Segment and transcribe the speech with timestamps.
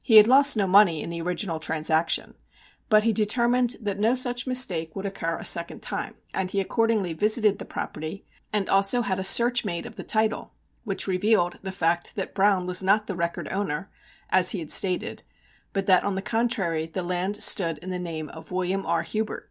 [0.00, 2.34] He had lost no money in the original transaction,
[2.88, 7.14] but he determined that no such mistake should occur a second time, and he accordingly
[7.14, 10.52] visited the property, and also had a search made of the title,
[10.84, 13.90] which revealed the fact that Browne was not the record owner,
[14.28, 15.24] as he had stated,
[15.72, 19.02] but that, on the contrary, the land stood in the name of "William R.
[19.02, 19.50] Hubert."